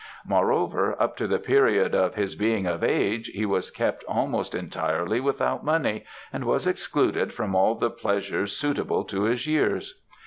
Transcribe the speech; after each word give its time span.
Moreover, 0.25 0.99
up 0.99 1.15
to 1.17 1.27
the 1.27 1.37
period 1.37 1.93
of 1.93 2.15
his 2.15 2.33
being 2.33 2.65
of 2.65 2.83
age, 2.83 3.27
he 3.27 3.45
was 3.45 3.69
kept 3.69 4.03
almost 4.07 4.55
entirely 4.55 5.19
without 5.19 5.63
money, 5.63 6.05
and 6.33 6.43
was 6.43 6.65
excluded 6.65 7.31
from 7.33 7.53
all 7.53 7.75
the 7.75 7.91
pleasures 7.91 8.57
suitable 8.57 9.03
to 9.03 9.25
his 9.25 9.45
years. 9.45 10.01